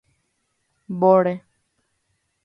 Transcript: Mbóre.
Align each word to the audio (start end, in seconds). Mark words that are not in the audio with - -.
Mbóre. 0.93 1.33